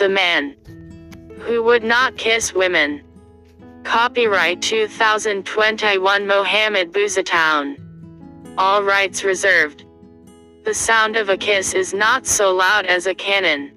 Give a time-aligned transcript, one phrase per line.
[0.00, 0.56] The Man
[1.40, 3.02] Who Would Not Kiss Women.
[3.84, 7.76] Copyright 2021 Mohammed Bouzatoun.
[8.56, 9.84] All rights reserved.
[10.64, 13.72] The sound of a kiss is not so loud as a cannon.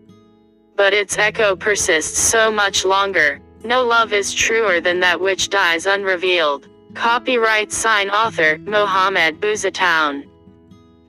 [0.78, 3.42] But its echo persists so much longer.
[3.66, 6.70] No love is truer than that which dies unrevealed.
[6.94, 10.24] Copyright sign author Mohammed Bouzatoun.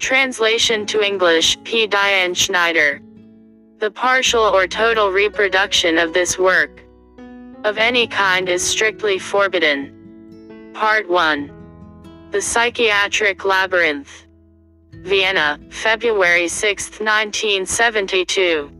[0.01, 1.87] Translation to English P.
[1.87, 3.01] Diane Schneider.
[3.81, 6.85] The partial or total reproduction of this work
[7.65, 10.71] of any kind is strictly forbidden.
[10.75, 11.51] Part 1
[12.31, 14.27] The Psychiatric Labyrinth.
[14.93, 18.71] Vienna, February 6, 1972.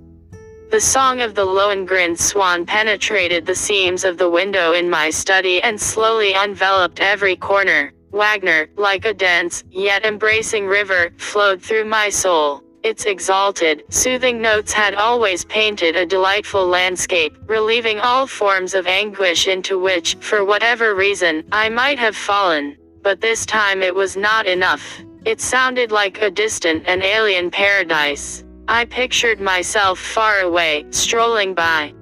[0.71, 5.63] The song of the Lohengrin swan penetrated the seams of the window in my study
[5.63, 7.93] and slowly enveloped every corner.
[8.13, 12.64] Wagner, like a dense, yet embracing river, flowed through my soul.
[12.85, 19.49] Its exalted, soothing notes had always painted a delightful landscape, relieving all forms of anguish
[19.49, 22.77] into which, for whatever reason, I might have fallen.
[23.03, 25.01] But this time it was not enough.
[25.25, 28.45] It sounded like a distant and alien paradise.
[28.69, 31.95] I pictured myself far away, strolling by.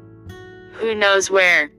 [0.73, 1.71] Who knows where?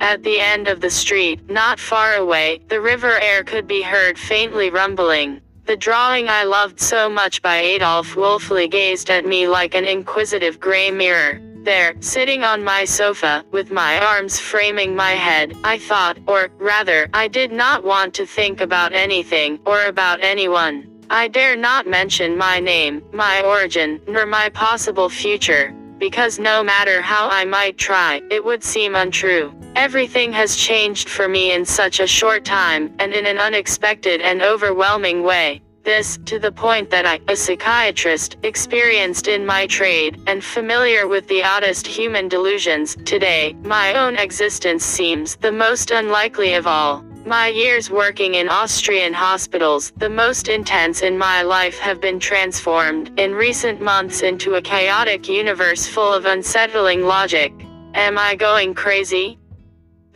[0.00, 4.18] At the end of the street, not far away, the river Aare could be heard
[4.18, 5.40] faintly rumbling.
[5.66, 10.60] The drawing I loved so much by Adolf Wölfli gazed at me like an inquisitive
[10.60, 11.40] gray mirror.
[11.64, 17.08] There, sitting on my sofa, with my arms framing my head, I thought, or, rather,
[17.12, 20.86] I did not want to think about anything, or about anyone.
[21.10, 27.02] I dare not mention my name, my origin, nor my possible future, because no matter
[27.02, 29.52] how I might try, it would seem untrue.
[29.76, 34.40] Everything has changed for me in such a short time, and in an unexpected and
[34.40, 35.60] overwhelming way.
[35.84, 41.28] This, to the point that I, a psychiatrist, experienced in my trade, and familiar with
[41.28, 47.02] the oddest human delusions, today, my own existence seems the most unlikely of all.
[47.26, 53.12] My years working in Austrian hospitals, the most intense in my life, have been transformed,
[53.20, 57.52] in recent months, into a chaotic universe full of unsettling logic.
[57.92, 59.38] Am I going crazy?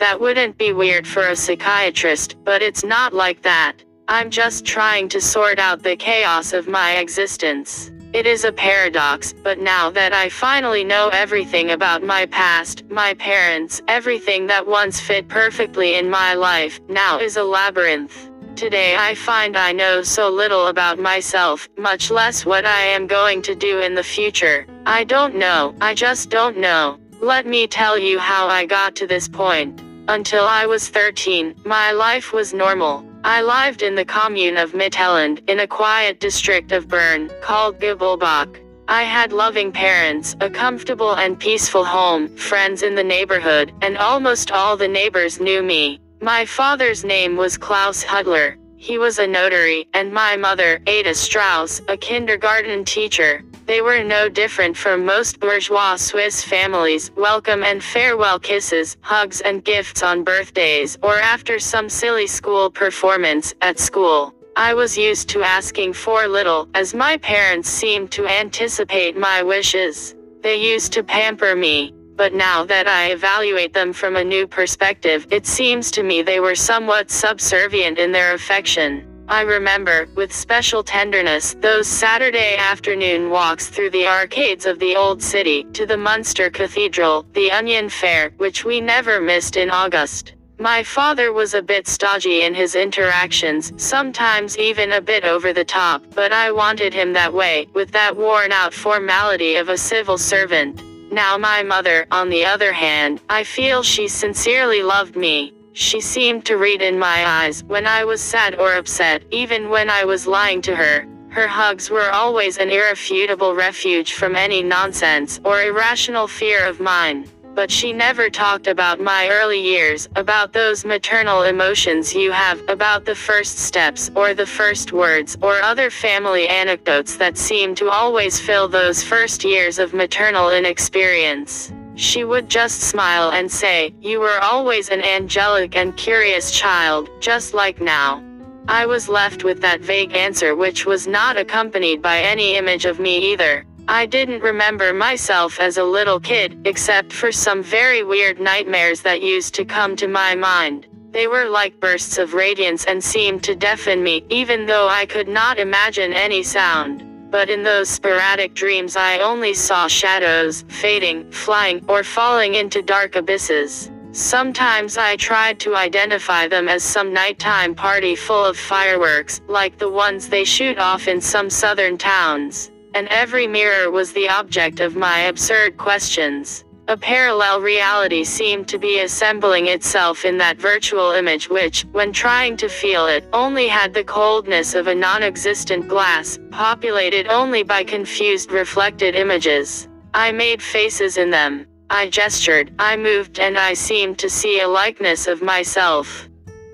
[0.00, 3.75] That wouldn't be weird for a psychiatrist, but it's not like that.
[4.09, 7.93] I'm just trying to sort out the chaos of my existence.
[8.15, 13.12] It is a paradox, but now that I finally know everything about my past, my
[13.12, 18.31] parents, everything that once fit perfectly in my life, now is a labyrinth.
[18.56, 23.43] Today I find I know so little about myself, much less what I am going
[23.43, 24.67] to do in the future.
[24.87, 26.99] I don't know, I just don't know.
[27.21, 29.82] Let me tell you how I got to this point.
[30.09, 33.05] Until I was 13, my life was normal.
[33.22, 38.59] I lived in the commune of Mittelland, in a quiet district of Bern, called Gibbelbach.
[38.88, 44.50] I had loving parents, a comfortable and peaceful home, friends in the neighborhood, and almost
[44.50, 46.00] all the neighbors knew me.
[46.21, 48.56] My father's name was Klaus Hudler.
[48.77, 53.44] He was a notary, and my mother, Ada Strauss, a kindergarten teacher.
[53.70, 59.62] They were no different from most bourgeois Swiss families, welcome and farewell kisses, hugs and
[59.62, 64.34] gifts on birthdays, or after some silly school performance, at school.
[64.56, 70.16] I was used to asking for little, as my parents seemed to anticipate my wishes.
[70.42, 75.28] They used to pamper me, but now that I evaluate them from a new perspective,
[75.31, 79.09] it seems to me they were somewhat subservient in their affection.
[79.30, 85.22] I remember, with special tenderness, those Saturday afternoon walks through the arcades of the old
[85.22, 90.34] city, to the Munster Cathedral, the Onion Fair, which we never missed in August.
[90.58, 95.64] My father was a bit stodgy in his interactions, sometimes even a bit over the
[95.64, 100.19] top, but I wanted him that way, with that worn out formality of a civil
[100.19, 100.82] servant.
[101.12, 105.54] Now my mother, on the other hand, I feel she sincerely loved me.
[105.72, 109.88] She seemed to read in my eyes when I was sad or upset, even when
[109.88, 111.06] I was lying to her.
[111.28, 117.28] Her hugs were always an irrefutable refuge from any nonsense or irrational fear of mine.
[117.55, 123.05] But she never talked about my early years, about those maternal emotions you have, about
[123.05, 128.40] the first steps, or the first words, or other family anecdotes that seem to always
[128.40, 131.72] fill those first years of maternal inexperience.
[132.00, 137.52] She would just smile and say, You were always an angelic and curious child, just
[137.52, 138.25] like now.
[138.69, 143.00] I was left with that vague answer, which was not accompanied by any image of
[143.00, 143.67] me either.
[143.87, 149.20] I didn't remember myself as a little kid, except for some very weird nightmares that
[149.20, 150.87] used to come to my mind.
[151.11, 155.29] They were like bursts of radiance and seemed to deafen me, even though I could
[155.29, 157.09] not imagine any sound.
[157.31, 163.17] But in those sporadic dreams I only saw shadows, fading, flying, or falling into dark
[163.17, 163.91] abysses.
[164.12, 169.88] Sometimes I tried to identify them as some nighttime party full of fireworks, like the
[169.88, 172.73] ones they shoot off in some southern towns.
[172.94, 176.65] And every mirror was the object of my absurd questions.
[176.90, 182.56] A parallel reality seemed to be assembling itself in that virtual image which, when trying
[182.56, 188.50] to feel it, only had the coldness of a non-existent glass, populated only by confused
[188.50, 189.87] reflected images.
[190.14, 191.64] I made faces in them.
[191.90, 196.28] I gestured, I moved and I seemed to see a likeness of myself.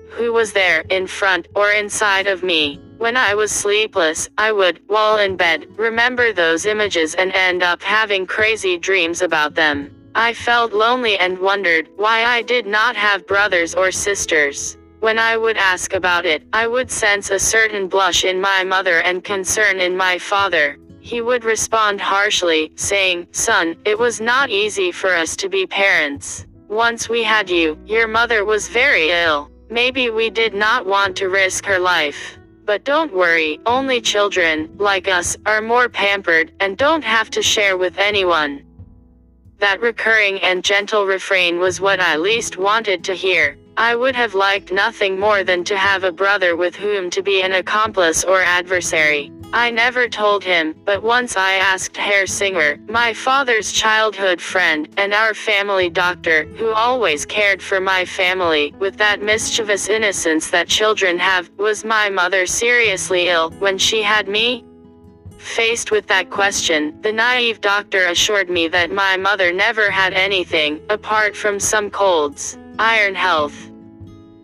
[0.09, 2.81] Who was there, in front, or inside of me?
[2.97, 7.83] When I was sleepless, I would, while in bed, remember those images and end up
[7.83, 9.93] having crazy dreams about them.
[10.15, 14.77] I felt lonely and wondered why I did not have brothers or sisters.
[14.99, 19.01] When I would ask about it, I would sense a certain blush in my mother
[19.01, 20.77] and concern in my father.
[20.99, 26.45] He would respond harshly, saying, Son, it was not easy for us to be parents.
[26.67, 29.49] Once we had you, your mother was very ill.
[29.69, 32.37] Maybe we did not want to risk her life.
[32.65, 37.77] But don't worry, only children, like us, are more pampered and don't have to share
[37.77, 38.65] with anyone.
[39.59, 43.57] That recurring and gentle refrain was what I least wanted to hear.
[43.75, 47.41] I would have liked nothing more than to have a brother with whom to be
[47.41, 49.31] an accomplice or adversary.
[49.53, 55.13] I never told him, but once I asked Herr Singer, my father's childhood friend, and
[55.13, 61.17] our family doctor, who always cared for my family, with that mischievous innocence that children
[61.17, 64.66] have, was my mother seriously ill when she had me?
[65.37, 70.81] Faced with that question, the naive doctor assured me that my mother never had anything,
[70.89, 72.57] apart from some colds.
[72.79, 73.71] Iron health.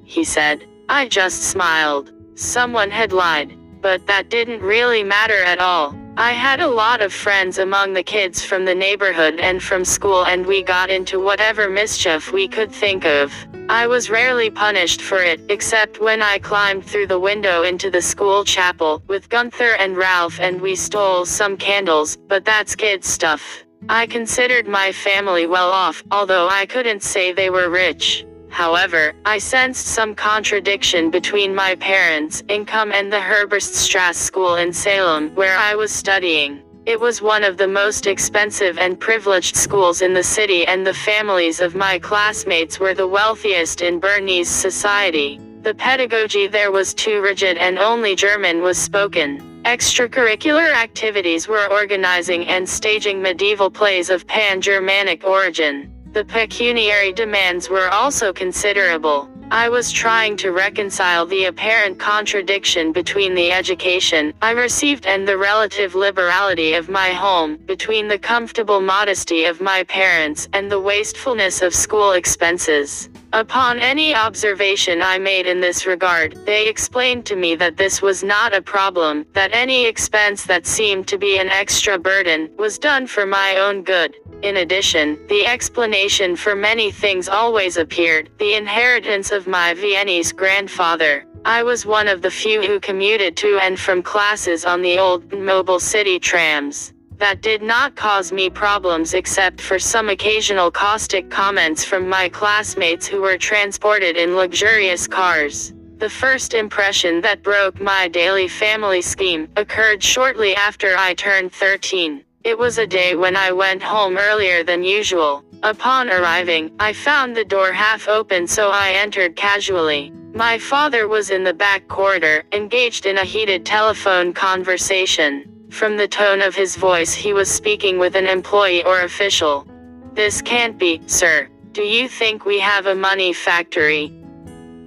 [0.04, 0.66] He said.
[0.90, 2.12] I just smiled.
[2.36, 3.58] Someone had lied.
[3.82, 5.96] But that didn't really matter at all.
[6.16, 10.26] I had a lot of friends among the kids from the neighborhood and from school
[10.26, 13.34] and we got into whatever mischief we could think of.
[13.68, 18.02] I was rarely punished for it, except when I climbed through the window into the
[18.02, 23.64] school chapel with Gunther and Ralph and we stole some candles, but that's kid stuff.
[23.90, 28.24] I considered my family well off, although I couldn't say they were rich.
[28.54, 35.34] However, I sensed some contradiction between my parents' income and the Herbertstrasse School in Salem,
[35.34, 36.62] where I was studying.
[36.86, 40.94] It was one of the most expensive and privileged schools in the city and the
[40.94, 45.40] families of my classmates were the wealthiest in Bernese society.
[45.64, 49.62] The pedagogy there was too rigid and only German was spoken.
[49.64, 55.93] Extracurricular activities were organizing and staging medieval plays of pan-Germanic origin.
[56.14, 59.28] The pecuniary demands were also considerable.
[59.50, 65.40] I was trying to reconcile the apparent contradiction between the education I received and the
[65.40, 71.64] relative liberality of my home, between the comfortable modesty of my parents and the wastefulness
[71.64, 73.10] of school expenses.
[73.34, 78.24] Upon any observation I made in this regard, they explained to me that this was
[78.24, 83.08] not a problem, that any expense that seemed to be an extra burden was done
[83.08, 84.16] for my own good.
[84.44, 91.26] In addition, the explanation for many things always appeared the inheritance of my Viennese grandfather.
[91.44, 95.34] I was one of the few who commuted to and from classes on the old
[95.34, 96.94] mobile city trams.
[97.24, 103.08] That did not cause me problems except for some occasional caustic comments from my classmates
[103.08, 105.72] who were transported in luxurious cars.
[106.00, 112.26] The first impression that broke my daily family scheme occurred shortly after I turned 13.
[112.44, 115.46] It was a day when I went home earlier than usual.
[115.64, 120.12] Upon arriving, I found the door half open so I entered casually.
[120.34, 125.53] My father was in the back corridor, engaged in a heated telephone conversation.
[125.74, 129.66] From the tone of his voice he was speaking with an employee or official.
[130.14, 131.50] This can't be, sir.
[131.72, 134.14] Do you think we have a money factory?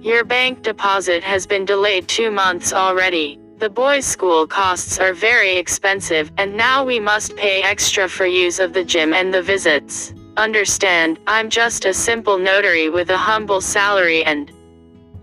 [0.01, 3.37] Your bank deposit has been delayed two months already.
[3.57, 8.57] The boys' school costs are very expensive, and now we must pay extra for use
[8.59, 10.13] of the gym and the visits.
[10.37, 14.53] Understand, I'm just a simple notary with a humble salary and.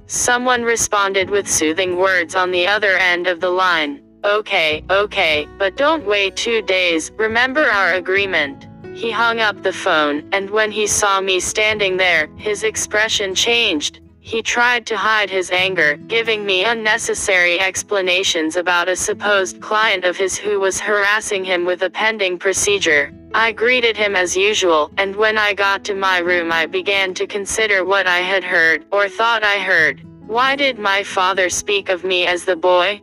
[0.09, 4.03] Someone responded with soothing words on the other end of the line.
[4.24, 8.66] Okay, okay, but don't wait two days, remember our agreement.
[8.96, 14.00] He hung up the phone, and when he saw me standing there, his expression changed.
[14.20, 20.16] He tried to hide his anger, giving me unnecessary explanations about a supposed client of
[20.16, 23.12] his who was harassing him with a pending procedure.
[23.34, 27.26] I greeted him as usual, and when I got to my room, I began to
[27.26, 30.00] consider what I had heard, or thought I heard.
[30.26, 33.02] Why did my father speak of me as the boy?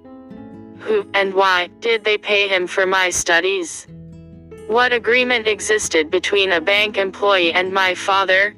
[0.82, 3.88] Who and why did they pay him for my studies?
[4.68, 8.56] What agreement existed between a bank employee and my father?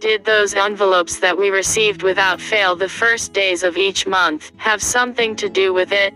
[0.00, 4.82] Did those envelopes that we received without fail the first days of each month have
[4.82, 6.12] something to do with it?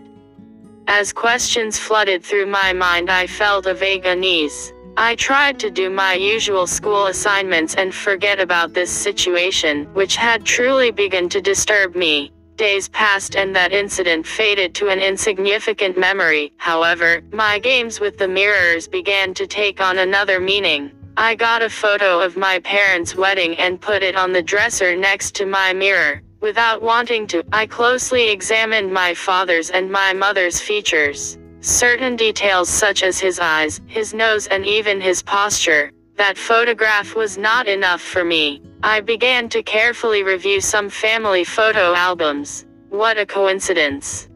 [0.87, 4.73] As questions flooded through my mind, I felt a vague unease.
[4.97, 10.45] I tried to do my usual school assignments and forget about this situation, which had
[10.45, 12.32] truly begun to disturb me.
[12.55, 16.53] Days passed and that incident faded to an insignificant memory.
[16.57, 20.91] However, my games with the mirrors began to take on another meaning.
[21.17, 25.35] I got a photo of my parents' wedding and put it on the dresser next
[25.35, 26.21] to my mirror.
[26.41, 31.37] Without wanting to, I closely examined my father's and my mother's features.
[31.61, 35.91] Certain details such as his eyes, his nose and even his posture.
[36.17, 38.61] That photograph was not enough for me.
[38.85, 42.65] I began to carefully review some family photo albums.
[42.89, 44.27] What a coincidence.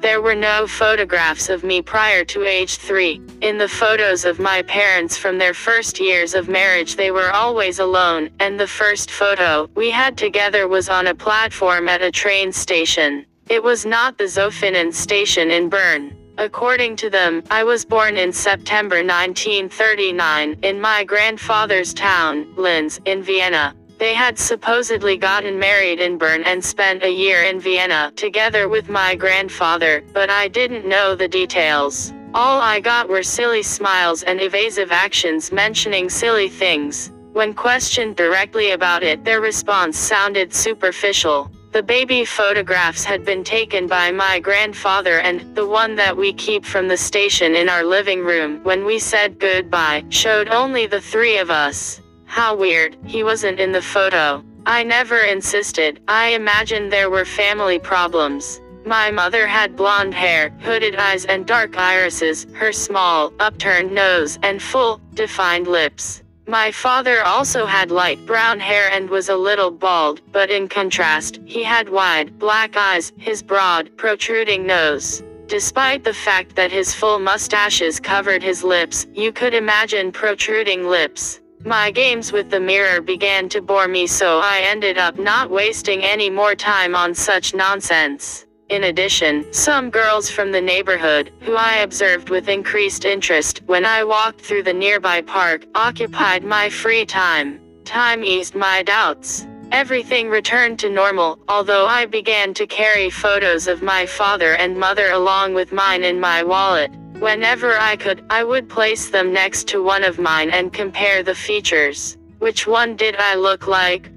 [0.00, 3.20] There were no photographs of me prior to age 3.
[3.42, 7.78] In the photos of my parents from their first years of marriage, they were always
[7.78, 12.50] alone, and the first photo we had together was on a platform at a train
[12.52, 13.26] station.
[13.50, 16.16] It was not the Zofingen station in Bern.
[16.38, 23.22] According to them, I was born in September 1939, in my grandfather's town, Linz, in
[23.22, 23.74] Vienna.
[23.98, 28.90] They had supposedly gotten married in Bern and spent a year in Vienna together with
[28.90, 32.12] my grandfather, but I didn't know the details.
[32.34, 37.12] All I got were silly smiles and evasive actions mentioning silly things.
[37.32, 41.50] When questioned directly about it, their response sounded superficial.
[41.76, 46.64] The baby photographs had been taken by my grandfather and the one that we keep
[46.64, 51.36] from the station in our living room when we said goodbye showed only the three
[51.36, 52.00] of us.
[52.24, 54.42] How weird, he wasn't in the photo.
[54.64, 58.58] I never insisted, I imagined there were family problems.
[58.86, 64.62] My mother had blonde hair, hooded eyes and dark irises, her small, upturned nose, and
[64.62, 66.22] full, defined lips.
[66.48, 71.40] My father also had light brown hair and was a little bald, but in contrast,
[71.44, 75.24] he had wide, black eyes, his broad, protruding nose.
[75.48, 81.40] Despite the fact that his full mustaches covered his lips, you could imagine protruding lips.
[81.64, 86.04] My games with the mirror began to bore me so I ended up not wasting
[86.04, 88.45] any more time on such nonsense.
[88.68, 94.02] In addition, some girls from the neighborhood, who I observed with increased interest when I
[94.02, 97.60] walked through the nearby park, occupied my free time.
[97.84, 99.46] Time eased my doubts.
[99.70, 105.10] Everything returned to normal, although I began to carry photos of my father and mother
[105.12, 106.90] along with mine in my wallet.
[107.20, 111.36] Whenever I could, I would place them next to one of mine and compare the
[111.36, 112.18] features.
[112.40, 114.10] Which one did I look like?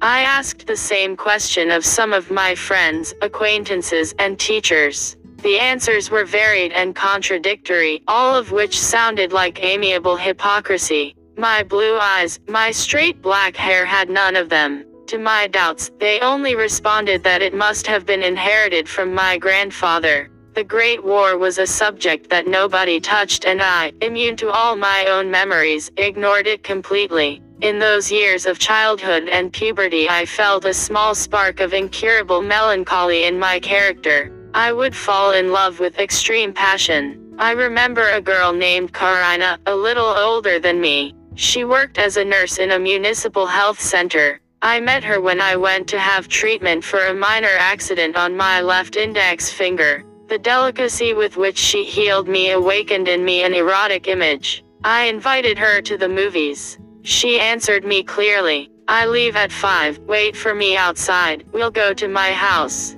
[0.00, 5.16] I asked the same question of some of my friends, acquaintances, and teachers.
[5.42, 11.16] The answers were varied and contradictory, all of which sounded like amiable hypocrisy.
[11.36, 14.84] My blue eyes, my straight black hair had none of them.
[15.08, 20.30] To my doubts, they only responded that it must have been inherited from my grandfather.
[20.54, 25.06] The Great War was a subject that nobody touched and I, immune to all my
[25.06, 27.42] own memories, ignored it completely.
[27.60, 33.24] In those years of childhood and puberty, I felt a small spark of incurable melancholy
[33.24, 34.30] in my character.
[34.54, 37.34] I would fall in love with extreme passion.
[37.36, 41.16] I remember a girl named Karina, a little older than me.
[41.34, 44.40] She worked as a nurse in a municipal health center.
[44.62, 48.60] I met her when I went to have treatment for a minor accident on my
[48.60, 50.04] left index finger.
[50.28, 54.62] The delicacy with which she healed me awakened in me an erotic image.
[54.84, 56.78] I invited her to the movies.
[57.08, 58.70] She answered me clearly.
[58.86, 62.96] I leave at 5, wait for me outside, we'll go to my house.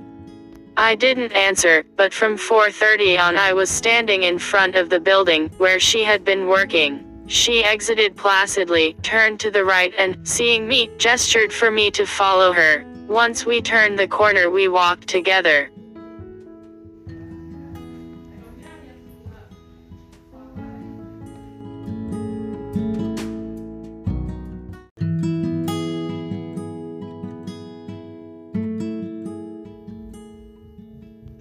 [0.76, 5.48] I didn't answer, but from 4.30 on I was standing in front of the building,
[5.58, 7.22] where she had been working.
[7.28, 12.52] She exited placidly, turned to the right and, seeing me, gestured for me to follow
[12.52, 12.84] her.
[13.06, 15.70] Once we turned the corner we walked together.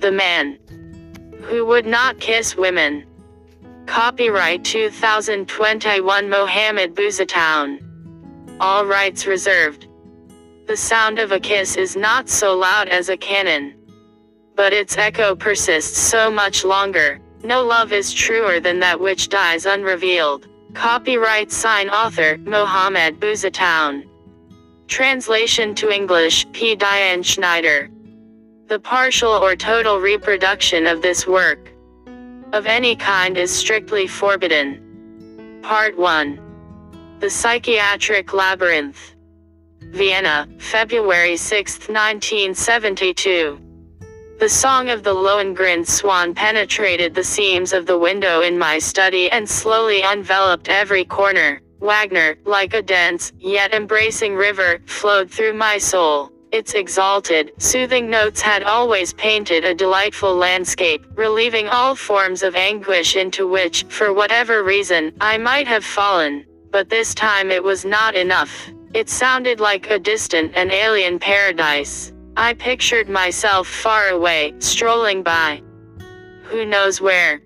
[0.10, 0.58] The Man
[1.44, 3.06] Who Would Not Kiss Women.
[3.86, 7.78] Copyright 2021 Mohammed Bouzatoun.
[8.60, 9.86] All rights reserved.
[10.66, 13.76] The sound of a kiss is not so loud as a cannon.
[14.56, 17.20] But its echo persists so much longer.
[17.44, 20.48] No love is truer than that which dies unrevealed.
[20.74, 24.10] Copyright sign author, Mohammed Bouzatoun.
[24.88, 26.76] Translation to English, P.
[26.76, 27.92] Diane Schneider.
[28.70, 31.72] The partial or total reproduction of this work
[32.54, 35.60] of any kind is strictly forbidden.
[35.64, 36.40] Part 1
[37.20, 39.16] The Psychiatric Labyrinth.
[39.86, 43.60] Vienna, February 6, 1972.
[44.38, 49.32] The song of the Lohengrin swan penetrated the seams of the window in my study
[49.32, 51.60] and slowly enveloped every corner.
[51.80, 56.32] Wagner, like a dense, yet embracing river, flowed through my soul.
[56.52, 63.16] Its exalted, soothing notes had always painted a delightful landscape, relieving all forms of anguish
[63.16, 66.46] into which, for whatever reason, I might have fallen.
[66.72, 68.72] But this time it was not enough.
[68.96, 72.14] It sounded like a distant and alien paradise.
[72.36, 75.62] I pictured myself far away, strolling by.
[76.46, 77.42] Who knows where?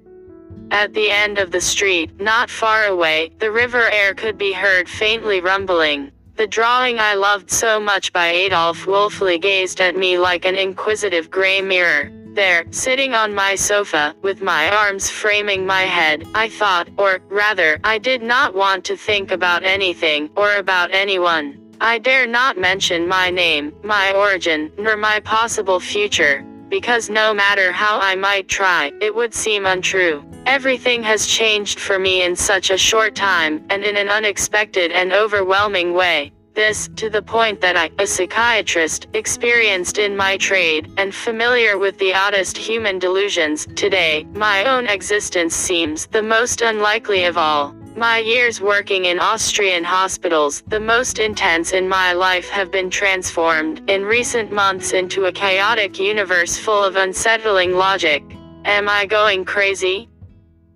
[0.71, 4.87] At the end of the street, not far away, the river Aare could be heard
[4.87, 6.12] faintly rumbling.
[6.35, 11.29] The drawing I loved so much by Adolf Wölfli gazed at me like an inquisitive
[11.29, 12.11] gray mirror.
[12.33, 17.79] There, sitting on my sofa, with my arms framing my head, I thought, or, rather,
[17.83, 21.59] I did not want to think about anything, or about anyone.
[21.79, 27.71] I dare not mention my name, my origin, nor my possible future, because no matter
[27.71, 30.25] how I might try, it would seem untrue.
[30.45, 35.13] Everything has changed for me in such a short time, and in an unexpected and
[35.13, 36.33] overwhelming way.
[36.53, 41.97] This, to the point that I, a psychiatrist, experienced in my trade, and familiar with
[41.97, 47.73] the oddest human delusions, today, my own existence seems the most unlikely of all.
[47.95, 53.89] My years working in Austrian hospitals, the most intense in my life, have been transformed,
[53.89, 58.23] in recent months, into a chaotic universe full of unsettling logic.
[58.65, 60.09] Am I going crazy?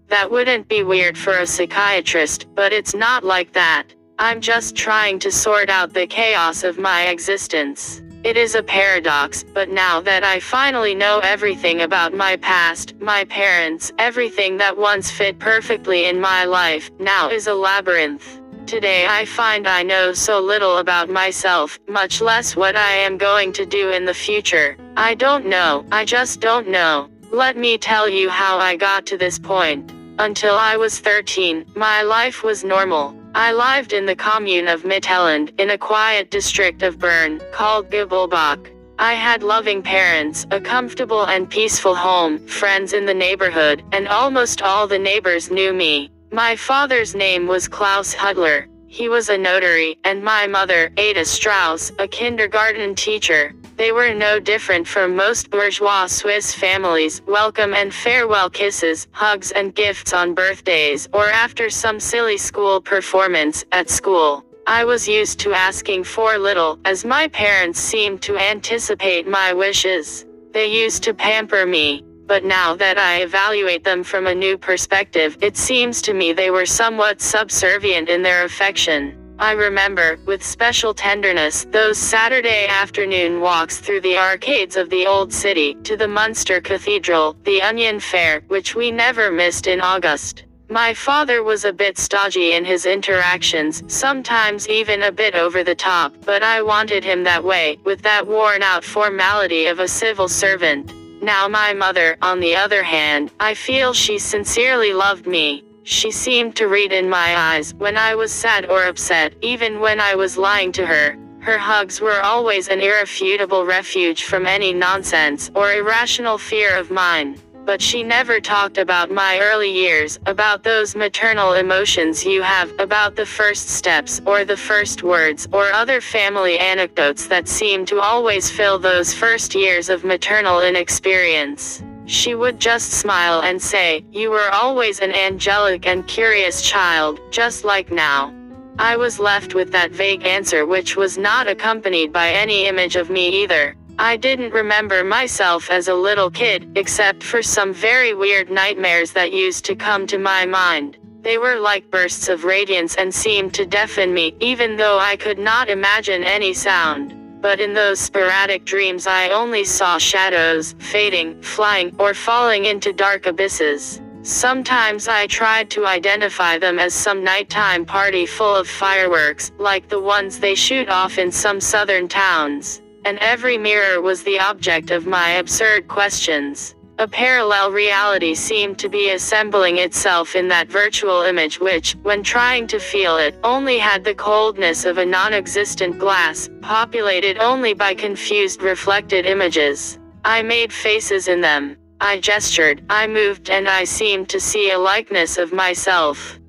[0.09, 3.87] That wouldn't be weird for a psychiatrist, but it's not like that.
[4.19, 8.01] I'm just trying to sort out the chaos of my existence.
[8.23, 13.25] It is a paradox, but now that I finally know everything about my past, my
[13.25, 18.41] parents, everything that once fit perfectly in my life, now is a labyrinth.
[18.65, 23.53] Today I find I know so little about myself, much less what I am going
[23.53, 24.77] to do in the future.
[24.95, 27.09] I don't know, I just don't know.
[27.31, 29.93] Let me tell you how I got to this point.
[30.19, 33.15] Until I was 13, my life was normal.
[33.35, 38.71] I lived in the commune of Mittelland, in a quiet district of Bern, called Gibbelbach.
[38.97, 44.63] I had loving parents, a comfortable and peaceful home, friends in the neighborhood, and almost
[44.63, 46.09] all the neighbors knew me.
[46.31, 48.65] My father's name was Klaus Hudler.
[48.87, 53.53] He was a notary, and my mother, Ada Strauss, a kindergarten teacher.
[53.77, 59.75] They were no different from most bourgeois Swiss families, welcome and farewell kisses, hugs and
[59.75, 64.43] gifts on birthdays, or after some silly school performance, at school.
[64.65, 70.25] I was used to asking for little, as my parents seemed to anticipate my wishes.
[70.53, 72.03] They used to pamper me.
[72.25, 76.49] But now that I evaluate them from a new perspective, it seems to me they
[76.49, 79.26] were somewhat subservient in their affection.
[79.39, 85.31] I remember, with special tenderness, those Saturday afternoon walks through the arcades of the old
[85.31, 90.45] city, to the Munster Cathedral, the Onion Fair, which we never missed in August.
[90.69, 95.75] My father was a bit stodgy in his interactions, sometimes even a bit over the
[95.75, 100.27] top, but I wanted him that way, with that worn out formality of a civil
[100.27, 100.91] servant.
[101.21, 105.63] Now my mother, on the other hand, I feel she sincerely loved me.
[105.89, 110.01] She seemed to read in my eyes when I was sad or upset, even when
[110.01, 111.17] I was lying to her.
[111.39, 117.39] Her hugs were always an irrefutable refuge from any nonsense or irrational fear of mine.
[117.63, 123.15] But she never talked about my early years, about those maternal emotions you have, about
[123.15, 128.51] the first steps, or the first words, or other family anecdotes that seem to always
[128.51, 131.81] fill those first years of maternal inexperience.
[132.07, 137.65] She would just smile and say, You were always an angelic and curious child, just
[137.65, 138.33] like now.
[138.79, 143.09] I was left with that vague answer, which was not accompanied by any image of
[143.09, 143.75] me either.
[143.99, 149.33] I didn't remember myself as a little kid, except for some very weird nightmares that
[149.33, 150.97] used to come to my mind.
[151.23, 155.39] They were like bursts of radiance and seemed to deafen me, even though I could
[155.39, 161.95] not imagine any sound but in those sporadic dreams I only saw shadows, fading, flying,
[161.99, 164.01] or falling into dark abysses.
[164.23, 170.01] Sometimes I tried to identify them as some nighttime party full of fireworks, like the
[170.01, 172.81] ones they shoot off in some southern towns.
[173.05, 176.75] And every mirror was the object of my absurd questions.
[176.99, 182.65] A parallel reality seemed to be assembling itself in that virtual image which, when trying
[182.67, 188.63] to feel it, only had the coldness of a non-existent glass, populated only by confused
[188.63, 189.99] reflected images.
[190.25, 191.77] I made faces in them.
[192.01, 196.39] I gestured, I moved, and I seemed to see a likeness of myself.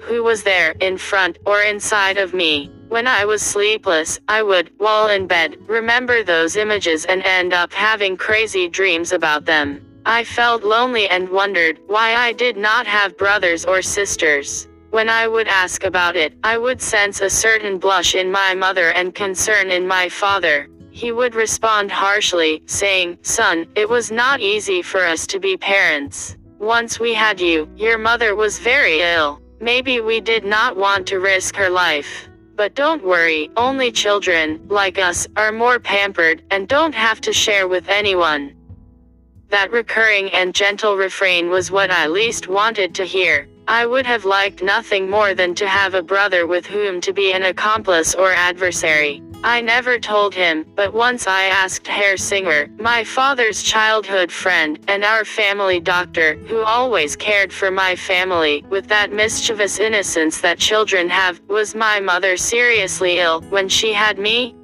[0.00, 2.70] Who was there, in front, or inside of me?
[2.88, 7.72] When I was sleepless, I would, while in bed, remember those images and end up
[7.72, 9.80] having crazy dreams about them.
[10.06, 14.68] I felt lonely and wondered why I did not have brothers or sisters.
[14.90, 18.90] When I would ask about it, I would sense a certain blush in my mother
[18.90, 20.68] and concern in my father.
[20.90, 26.36] He would respond harshly, saying, Son, it was not easy for us to be parents.
[26.58, 29.40] Once we had you, your mother was very ill.
[29.58, 32.28] Maybe we did not want to risk her life.
[32.54, 37.66] But don't worry, only children, like us, are more pampered, and don't have to share
[37.66, 38.54] with anyone.
[39.54, 43.46] That recurring and gentle refrain was what I least wanted to hear.
[43.68, 47.32] I would have liked nothing more than to have a brother with whom to be
[47.32, 49.22] an accomplice or adversary.
[49.44, 55.04] I never told him, but once I asked Herr Singer, my father's childhood friend, and
[55.04, 61.08] our family doctor, who always cared for my family, with that mischievous innocence that children
[61.10, 64.56] have, was my mother seriously ill when she had me?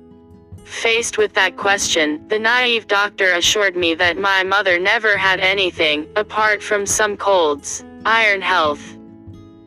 [0.70, 6.06] Faced with that question, the naive doctor assured me that my mother never had anything,
[6.14, 7.84] apart from some colds.
[8.06, 8.96] Iron health.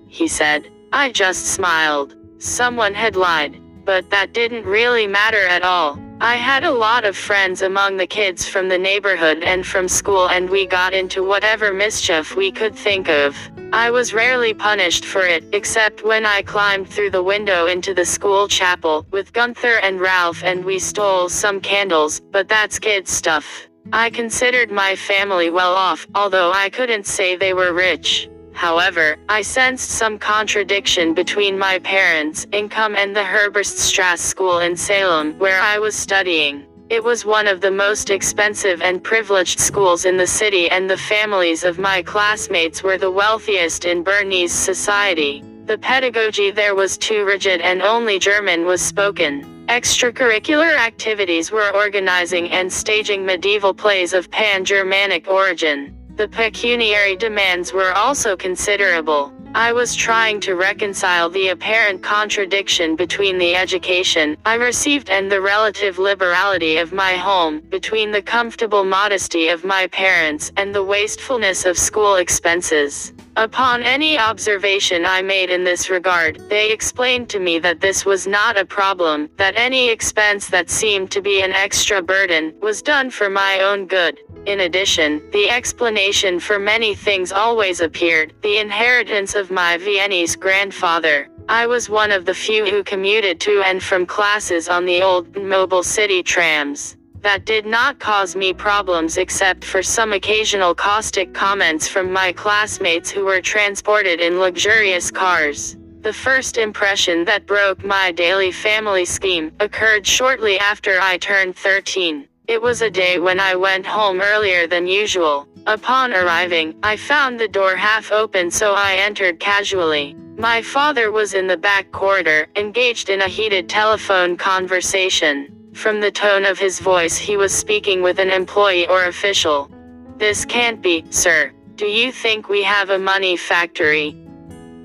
[0.07, 0.71] He said.
[0.93, 2.15] I just smiled.
[2.37, 3.61] Someone had lied.
[3.83, 5.99] But that didn't really matter at all.
[6.21, 10.29] I had a lot of friends among the kids from the neighborhood and from school,
[10.29, 13.35] and we got into whatever mischief we could think of.
[13.73, 18.05] I was rarely punished for it, except when I climbed through the window into the
[18.05, 23.67] school chapel with Gunther and Ralph and we stole some candles, but that's kid stuff.
[23.91, 28.29] I considered my family well off, although I couldn't say they were rich.
[28.53, 35.37] However, I sensed some contradiction between my parents' income and the Herbertstrasse School in Salem,
[35.39, 36.65] where I was studying.
[36.89, 40.97] It was one of the most expensive and privileged schools in the city, and the
[40.97, 45.43] families of my classmates were the wealthiest in Bernese society.
[45.65, 49.65] The pedagogy there was too rigid, and only German was spoken.
[49.69, 55.95] Extracurricular activities were organizing and staging medieval plays of pan Germanic origin.
[56.15, 59.33] The pecuniary demands were also considerable.
[59.55, 65.41] I was trying to reconcile the apparent contradiction between the education I received and the
[65.41, 71.65] relative liberality of my home, between the comfortable modesty of my parents and the wastefulness
[71.65, 73.12] of school expenses.
[73.35, 78.27] Upon any observation I made in this regard, they explained to me that this was
[78.27, 83.09] not a problem, that any expense that seemed to be an extra burden was done
[83.09, 84.19] for my own good.
[84.45, 91.27] In addition, the explanation for many things always appeared the inheritance of my Viennese grandfather.
[91.49, 95.35] I was one of the few who commuted to and from classes on the old
[95.35, 96.97] mobile city trams.
[97.23, 103.09] That did not cause me problems except for some occasional caustic comments from my classmates
[103.09, 105.77] who were transported in luxurious cars.
[106.01, 112.27] The first impression that broke my daily family scheme occurred shortly after I turned 13.
[112.49, 115.47] It was a day when I went home earlier than usual.
[115.65, 120.13] Upon arriving, I found the door half open so I entered casually.
[120.37, 125.62] My father was in the back corridor, engaged in a heated telephone conversation.
[125.73, 129.69] From the tone of his voice, he was speaking with an employee or official.
[130.17, 131.51] This can't be, sir.
[131.75, 134.15] Do you think we have a money factory?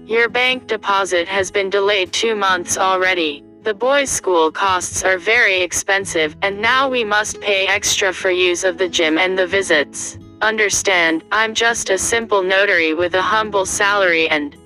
[0.07, 3.45] Your bank deposit has been delayed two months already.
[3.63, 8.65] The boys' school costs are very expensive, and now we must pay extra for use
[8.65, 10.19] of the gym and the visits.
[10.41, 14.57] Understand, I'm just a simple notary with a humble salary and.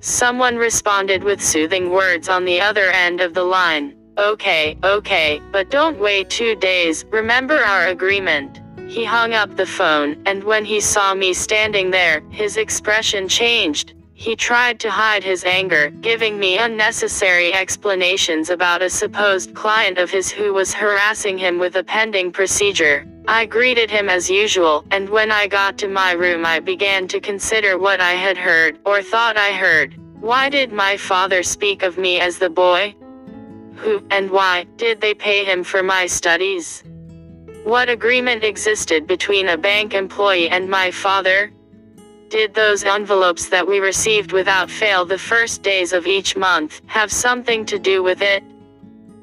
[0.00, 3.94] Someone responded with soothing words on the other end of the line.
[4.16, 8.60] Okay, okay, but don't wait two days, remember our agreement.
[8.86, 13.94] He hung up the phone, and when he saw me standing there, his expression changed.
[14.12, 20.10] He tried to hide his anger, giving me unnecessary explanations about a supposed client of
[20.10, 23.04] his who was harassing him with a pending procedure.
[23.26, 27.18] I greeted him as usual, and when I got to my room, I began to
[27.18, 29.96] consider what I had heard, or thought I heard.
[30.20, 32.94] Why did my father speak of me as the boy?
[33.76, 36.82] Who and why did they pay him for my studies?
[37.64, 41.50] What agreement existed between a bank employee and my father?
[42.28, 47.12] Did those envelopes that we received without fail the first days of each month have
[47.12, 48.42] something to do with it?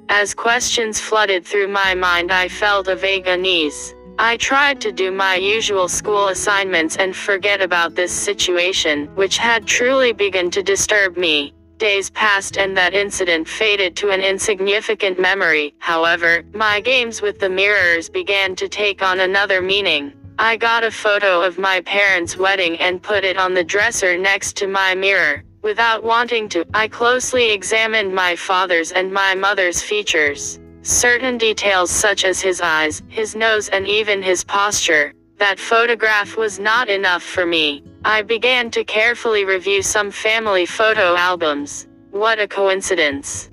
[0.09, 3.93] As questions flooded through my mind, I felt a vague unease.
[4.19, 9.65] I tried to do my usual school assignments and forget about this situation, which had
[9.65, 11.53] truly begun to disturb me.
[11.81, 15.73] Days passed and that incident faded to an insignificant memory.
[15.79, 20.13] However, my games with the mirrors began to take on another meaning.
[20.37, 24.55] I got a photo of my parents' wedding and put it on the dresser next
[24.57, 25.43] to my mirror.
[25.63, 30.59] Without wanting to, I closely examined my father's and my mother's features.
[30.83, 35.15] Certain details such as his eyes, his nose and even his posture.
[35.39, 37.83] That photograph was not enough for me.
[38.03, 41.87] I began to carefully review some family photo albums.
[42.09, 43.51] What a coincidence.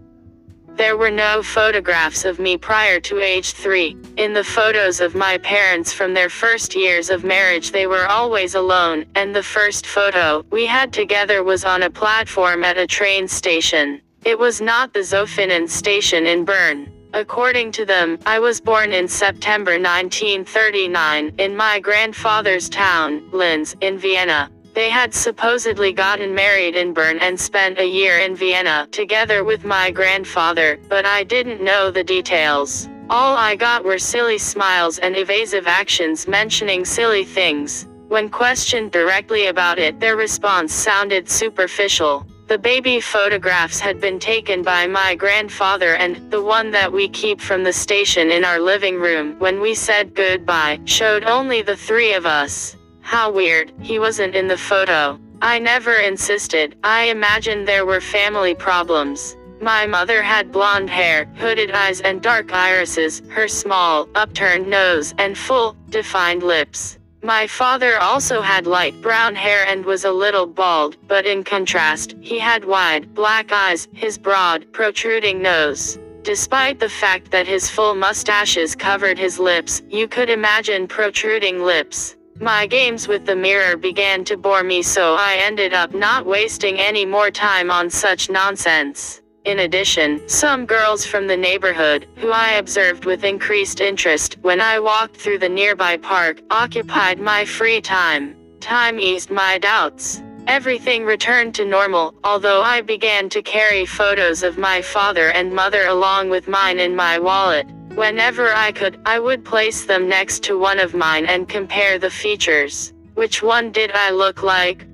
[0.68, 3.94] There were no photographs of me prior to age 3.
[4.16, 8.54] In the photos of my parents from their first years of marriage, they were always
[8.54, 13.28] alone, and the first photo we had together was on a platform at a train
[13.28, 14.00] station.
[14.24, 16.90] It was not the Zofingen station in Bern.
[17.14, 23.98] According to them, I was born in September 1939 in my grandfather's town, Linz, in
[23.98, 24.50] Vienna.
[24.74, 29.64] They had supposedly gotten married in Bern and spent a year in Vienna together with
[29.64, 32.88] my grandfather, but I didn't know the details.
[33.08, 37.86] All I got were silly smiles and evasive actions mentioning silly things.
[38.08, 42.26] When questioned directly about it, their response sounded superficial.
[42.48, 47.42] The baby photographs had been taken by my grandfather and the one that we keep
[47.42, 52.14] from the station in our living room when we said goodbye showed only the three
[52.14, 52.74] of us.
[53.02, 55.20] How weird, he wasn't in the photo.
[55.42, 59.36] I never insisted, I imagined there were family problems.
[59.60, 65.36] My mother had blonde hair, hooded eyes and dark irises, her small, upturned nose and
[65.36, 66.97] full, defined lips.
[67.22, 72.14] My father also had light brown hair and was a little bald, but in contrast,
[72.20, 75.98] he had wide, black eyes, his broad, protruding nose.
[76.22, 82.16] Despite the fact that his full mustaches covered his lips, you could imagine protruding lips.
[82.40, 86.78] My games with the mirror began to bore me so I ended up not wasting
[86.78, 89.22] any more time on such nonsense.
[89.48, 94.78] In addition, some girls from the neighborhood, who I observed with increased interest when I
[94.78, 98.36] walked through the nearby park, occupied my free time.
[98.60, 100.22] Time eased my doubts.
[100.48, 105.86] Everything returned to normal, although I began to carry photos of my father and mother
[105.86, 107.66] along with mine in my wallet.
[107.94, 112.10] Whenever I could, I would place them next to one of mine and compare the
[112.10, 112.92] features.
[113.14, 114.84] Which one did I look like?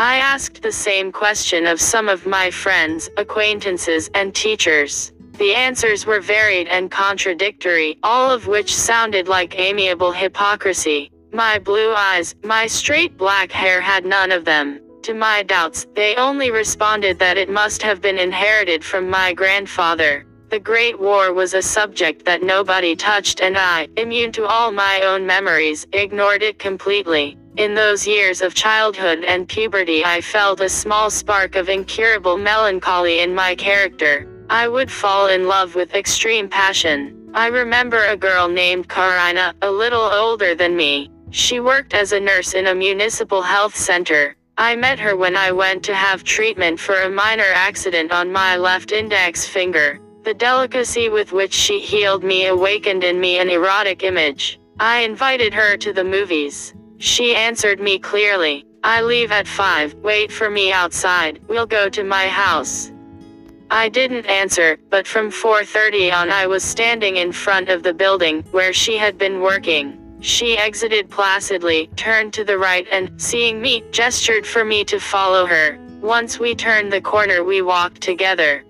[0.00, 5.12] I asked the same question of some of my friends, acquaintances, and teachers.
[5.36, 11.10] The answers were varied and contradictory, all of which sounded like amiable hypocrisy.
[11.34, 14.80] My blue eyes, my straight black hair had none of them.
[15.02, 20.24] To my doubts, they only responded that it must have been inherited from my grandfather.
[20.48, 25.02] The Great War was a subject that nobody touched and I, immune to all my
[25.02, 27.36] own memories, ignored it completely.
[27.56, 33.20] In those years of childhood and puberty I felt a small spark of incurable melancholy
[33.20, 34.28] in my character.
[34.48, 37.28] I would fall in love with extreme passion.
[37.34, 41.10] I remember a girl named Karina, a little older than me.
[41.30, 44.36] She worked as a nurse in a municipal health center.
[44.56, 48.56] I met her when I went to have treatment for a minor accident on my
[48.56, 49.98] left index finger.
[50.22, 54.60] The delicacy with which she healed me awakened in me an erotic image.
[54.78, 56.74] I invited her to the movies.
[57.00, 58.66] She answered me clearly.
[58.84, 62.92] I leave at 5, wait for me outside, we'll go to my house.
[63.70, 68.42] I didn't answer, but from 4.30 on I was standing in front of the building,
[68.50, 70.18] where she had been working.
[70.20, 75.46] She exited placidly, turned to the right and, seeing me, gestured for me to follow
[75.46, 75.78] her.
[76.02, 78.62] Once we turned the corner we walked together.